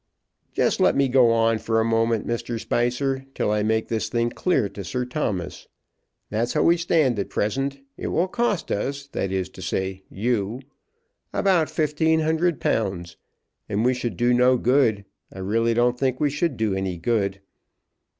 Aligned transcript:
"Just 0.53 0.79
let 0.79 0.95
me 0.95 1.07
go 1.07 1.29
on 1.29 1.59
for 1.59 1.79
a 1.79 1.85
moment, 1.85 2.25
Mr. 2.25 2.59
Spicer, 2.59 3.27
till 3.35 3.51
I 3.51 3.61
make 3.61 3.87
this 3.87 4.09
thing 4.09 4.31
clear 4.31 4.67
to 4.67 4.83
Sir 4.83 5.05
Thomas. 5.05 5.67
That's 6.31 6.53
how 6.53 6.63
we 6.63 6.75
stand 6.75 7.19
at 7.19 7.29
present. 7.29 7.79
It 7.97 8.07
will 8.07 8.27
cost 8.27 8.71
us, 8.71 9.05
that 9.09 9.31
is 9.31 9.47
to 9.49 9.61
say 9.61 10.01
you, 10.09 10.61
about 11.31 11.67
£1,500, 11.67 13.15
and 13.69 13.85
we 13.85 13.93
should 13.93 14.17
do 14.17 14.33
no 14.33 14.57
good. 14.57 15.05
I 15.31 15.37
really 15.37 15.75
don't 15.75 15.99
think 15.99 16.19
we 16.19 16.31
should 16.31 16.57
do 16.57 16.73
any 16.73 16.97
good. 16.97 17.39